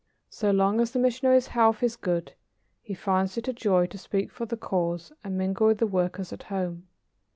[0.31, 2.33] So long as the missionary's health is good,
[2.81, 6.33] he finds it a joy to speak for the cause and mingle with the workers
[6.33, 6.87] at home.